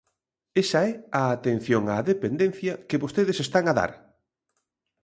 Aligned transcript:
Esa 0.63 0.79
é 0.89 0.91
a 1.21 1.23
atención 1.35 1.83
á 1.93 1.95
dependencia 2.11 2.73
que 2.87 3.01
vostedes 3.03 3.37
están 3.45 3.65
a 3.67 3.73
dar. 3.79 3.91